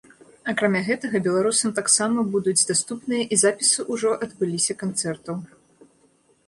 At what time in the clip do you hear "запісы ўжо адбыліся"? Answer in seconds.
3.43-4.73